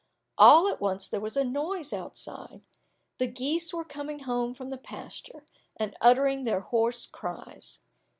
[0.39, 2.63] All at once there was a noise outside,
[3.19, 5.45] the geese were coming home from the pasture,
[5.77, 7.77] and uttering their hoarse cries.